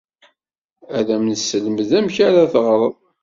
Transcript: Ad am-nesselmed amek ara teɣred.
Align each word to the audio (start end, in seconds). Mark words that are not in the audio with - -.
Ad 0.97 1.07
am-nesselmed 1.15 1.89
amek 1.99 2.15
ara 2.27 2.51
teɣred. 2.51 2.95